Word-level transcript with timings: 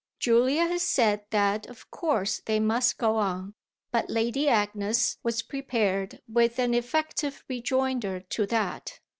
Julia 0.17 0.63
had 0.67 0.81
said 0.81 1.25
that 1.29 1.67
of 1.67 1.91
course 1.91 2.41
they 2.45 2.59
must 2.59 2.97
go 2.97 3.17
on, 3.17 3.53
but 3.91 4.09
Lady 4.09 4.47
Agnes 4.49 5.19
was 5.21 5.43
prepared 5.43 6.23
with 6.27 6.57
an 6.57 6.73
effective 6.73 7.43
rejoinder 7.47 8.21
to 8.21 8.47
that. 8.47 8.99